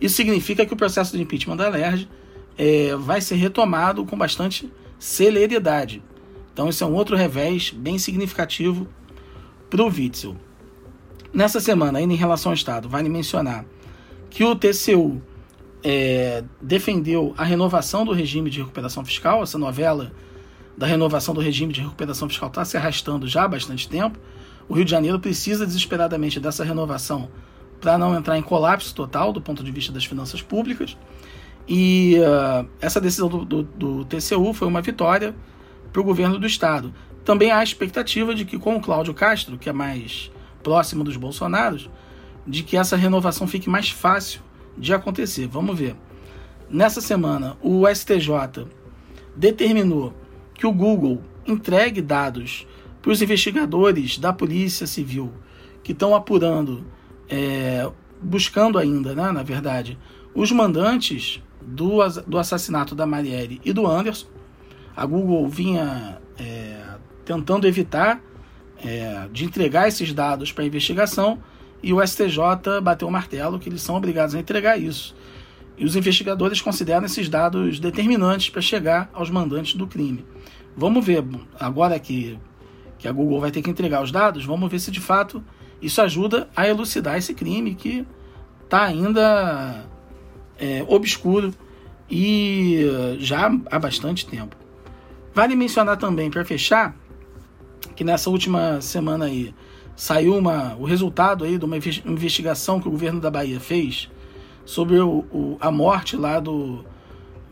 [0.00, 2.08] Isso significa que o processo de impeachment da LERJ
[2.56, 6.02] é, vai ser retomado com bastante celeridade.
[6.52, 8.86] Então, esse é um outro revés bem significativo
[9.72, 10.36] para o Witzel.
[11.32, 13.64] Nessa semana, ainda em relação ao Estado, vale mencionar
[14.28, 15.22] que o TCU
[15.82, 19.42] é, defendeu a renovação do regime de recuperação fiscal.
[19.42, 20.12] Essa novela
[20.76, 24.18] da renovação do regime de recuperação fiscal está se arrastando já há bastante tempo.
[24.68, 27.30] O Rio de Janeiro precisa desesperadamente dessa renovação
[27.80, 30.98] para não entrar em colapso total do ponto de vista das finanças públicas.
[31.66, 35.34] E uh, essa decisão do, do, do, TCU foi uma vitória
[35.90, 36.92] para o governo do Estado.
[37.24, 40.30] Também há a expectativa de que, com o Cláudio Castro, que é mais
[40.62, 41.88] próximo dos Bolsonaros,
[42.46, 44.40] de que essa renovação fique mais fácil
[44.76, 45.46] de acontecer.
[45.46, 45.94] Vamos ver.
[46.68, 48.66] Nessa semana, o STJ
[49.36, 50.14] determinou
[50.54, 52.66] que o Google entregue dados
[53.00, 55.32] para os investigadores da Polícia Civil
[55.82, 56.84] que estão apurando,
[57.28, 59.98] é, buscando ainda, né, na verdade,
[60.34, 64.28] os mandantes do, do assassinato da Marielle e do Anderson.
[64.96, 66.81] A Google vinha é,
[67.24, 68.20] tentando evitar
[68.84, 71.38] é, de entregar esses dados para investigação
[71.82, 75.14] e o STJ bateu o martelo que eles são obrigados a entregar isso.
[75.76, 80.24] E os investigadores consideram esses dados determinantes para chegar aos mandantes do crime.
[80.76, 81.24] Vamos ver,
[81.58, 82.38] agora que,
[82.98, 85.42] que a Google vai ter que entregar os dados, vamos ver se de fato
[85.80, 88.06] isso ajuda a elucidar esse crime que
[88.64, 89.84] está ainda
[90.58, 91.52] é, obscuro
[92.08, 92.86] e
[93.18, 94.56] já há bastante tempo.
[95.34, 96.94] Vale mencionar também, para fechar,
[97.94, 99.54] que nessa última semana aí
[99.94, 104.10] saiu uma, o resultado aí de uma investigação que o governo da Bahia fez
[104.64, 106.84] sobre o, o a morte lá do,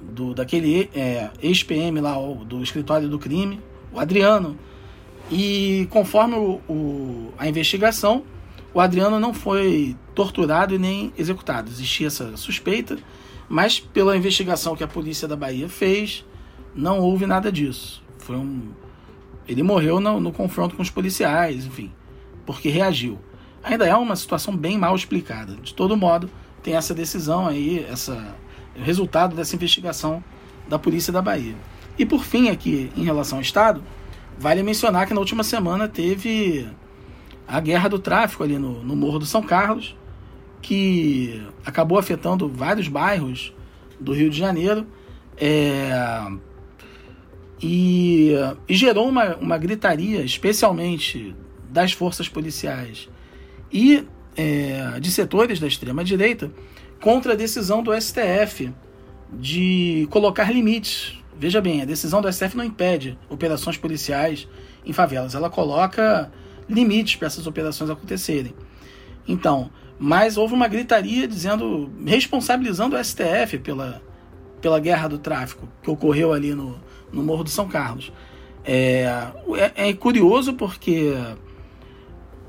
[0.01, 2.15] do daquele é, ex-PM lá
[2.47, 3.61] do escritório do crime,
[3.93, 4.57] o Adriano.
[5.31, 8.25] E conforme o, o, a investigação,
[8.75, 11.71] o Adriano não foi torturado e nem executado.
[11.71, 12.99] Existia essa suspeita,
[13.49, 16.25] mas pela investigação que a polícia da Bahia fez,
[16.75, 18.03] não houve nada disso.
[18.19, 18.71] Foi um
[19.51, 21.93] ele morreu no, no confronto com os policiais, enfim,
[22.47, 23.19] porque reagiu.
[23.65, 25.57] Ainda é uma situação bem mal explicada.
[25.57, 26.31] De todo modo,
[26.63, 28.37] tem essa decisão aí, essa
[28.79, 30.23] o resultado dessa investigação
[30.69, 31.57] da polícia da Bahia.
[31.99, 33.83] E por fim, aqui em relação ao Estado,
[34.39, 36.69] vale mencionar que na última semana teve
[37.47, 39.97] a guerra do tráfico ali no, no Morro do São Carlos,
[40.63, 43.53] que acabou afetando vários bairros
[43.99, 44.87] do Rio de Janeiro.
[45.37, 45.91] É,
[47.61, 48.33] e,
[48.69, 51.35] e gerou uma, uma gritaria, especialmente
[51.69, 53.09] das forças policiais
[53.73, 54.05] e
[54.37, 56.51] é, de setores da extrema-direita,
[57.01, 58.73] contra a decisão do STF
[59.33, 61.19] de colocar limites.
[61.39, 64.49] Veja bem, a decisão do STF não impede operações policiais
[64.85, 66.31] em favelas, ela coloca
[66.69, 68.55] limites para essas operações acontecerem.
[69.27, 74.03] Então, mas houve uma gritaria dizendo, responsabilizando o STF pela,
[74.61, 76.81] pela guerra do tráfico que ocorreu ali no,
[77.13, 78.13] no Morro do São Carlos.
[78.65, 79.05] É,
[79.75, 81.15] é, é curioso porque,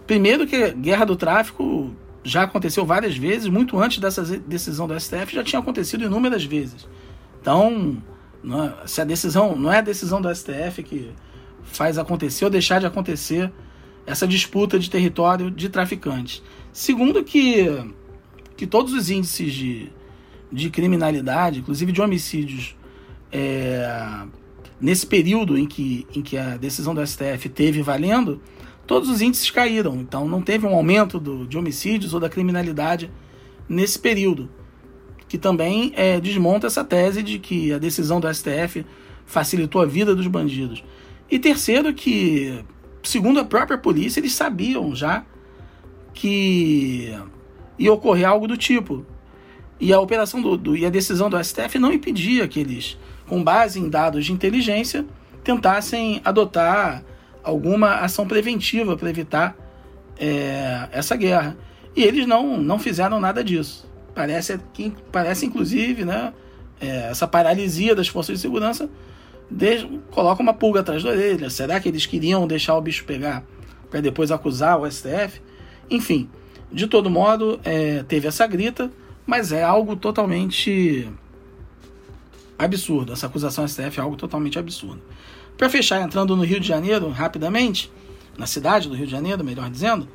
[0.05, 5.33] primeiro, que guerra do tráfico já aconteceu várias vezes, muito antes dessa decisão do STF,
[5.33, 6.87] já tinha acontecido inúmeras vezes.
[7.41, 8.01] Então,
[8.43, 11.11] é, se a decisão não é a decisão do STF que
[11.63, 13.51] faz acontecer ou deixar de acontecer
[14.05, 16.43] essa disputa de território de traficantes.
[16.73, 17.67] Segundo que,
[18.57, 19.91] que todos os índices de,
[20.51, 22.75] de criminalidade, inclusive de homicídios,
[23.31, 24.25] é,
[24.81, 28.41] nesse período em que, em que a decisão do STF teve valendo,
[28.87, 29.95] todos os índices caíram.
[29.97, 33.11] Então não teve um aumento do, de homicídios ou da criminalidade
[33.69, 34.49] nesse período.
[35.27, 38.85] Que também é, desmonta essa tese de que a decisão do STF
[39.25, 40.83] facilitou a vida dos bandidos.
[41.29, 42.61] E terceiro, que,
[43.03, 45.23] segundo a própria polícia, eles sabiam já
[46.13, 47.17] que
[47.79, 49.05] ia ocorrer algo do tipo.
[49.79, 52.97] E a operação do, do, e a decisão do STF não impedia que eles
[53.31, 55.05] com base em dados de inteligência,
[55.41, 57.01] tentassem adotar
[57.41, 59.55] alguma ação preventiva para evitar
[60.19, 61.55] é, essa guerra.
[61.95, 63.89] E eles não, não fizeram nada disso.
[64.13, 66.33] Parece, que, parece inclusive, né,
[66.81, 68.89] é, essa paralisia das forças de segurança
[69.49, 71.49] de, coloca uma pulga atrás da orelha.
[71.49, 73.45] Será que eles queriam deixar o bicho pegar
[73.89, 75.41] para depois acusar o STF?
[75.89, 76.29] Enfim,
[76.69, 78.91] de todo modo, é, teve essa grita,
[79.25, 81.09] mas é algo totalmente
[82.65, 83.13] absurdo.
[83.13, 85.01] Essa acusação STF é algo totalmente absurdo.
[85.57, 87.91] Para fechar, entrando no Rio de Janeiro rapidamente,
[88.37, 90.07] na cidade do Rio de Janeiro, melhor dizendo,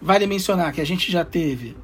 [0.00, 1.76] vale mencionar que a gente já teve,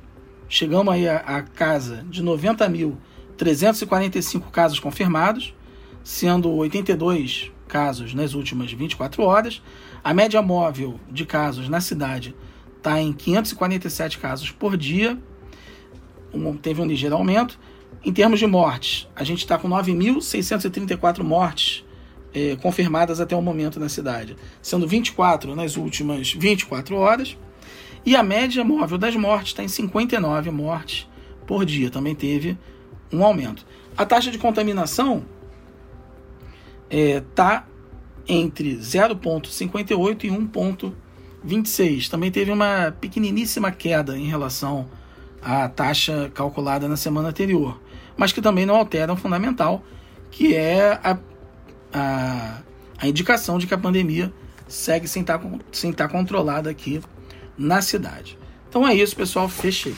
[0.48, 5.54] chegamos aí a, casa de 90.345 casos confirmados,
[6.02, 9.62] sendo 82 casos nas últimas 24 horas.
[10.02, 12.34] A média móvel de casos na cidade
[12.76, 15.16] está em 547 casos por dia,
[16.32, 17.58] um, teve um ligeiro aumento.
[18.05, 21.84] Em termos de mortes, a gente está com 9.634 mortes
[22.32, 27.36] é, confirmadas até o momento na cidade, sendo 24 nas últimas 24 horas.
[28.05, 31.07] E a média móvel das mortes está em 59 mortes
[31.47, 32.57] por dia, também teve
[33.12, 33.66] um aumento.
[33.97, 35.24] A taxa de contaminação
[36.88, 42.09] está é, entre 0,58 e 1,26.
[42.09, 44.88] Também teve uma pequeniníssima queda em relação
[45.43, 47.80] à taxa calculada na semana anterior
[48.20, 49.82] mas que também não alteram o fundamental,
[50.30, 51.18] que é a,
[51.91, 52.59] a,
[52.99, 54.30] a indicação de que a pandemia
[54.68, 55.41] segue sem estar,
[55.72, 57.01] sem estar controlada aqui
[57.57, 58.38] na cidade.
[58.68, 59.49] Então é isso, pessoal.
[59.49, 59.95] Fechei.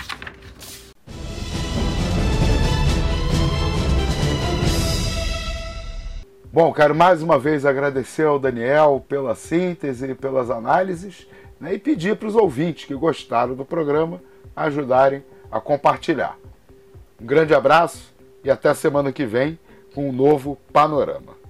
[6.52, 11.26] Bom, quero mais uma vez agradecer ao Daniel pela síntese, pelas análises
[11.58, 14.22] né, e pedir para os ouvintes que gostaram do programa
[14.54, 16.36] ajudarem a compartilhar.
[17.20, 19.58] Um grande abraço e até a semana que vem
[19.94, 21.41] com um novo panorama.